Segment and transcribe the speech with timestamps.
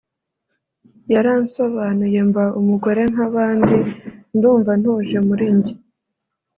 [1.13, 3.77] yaransobanuye mba umugore nk’abandi
[4.35, 5.73] ndumva ntuje muri njye”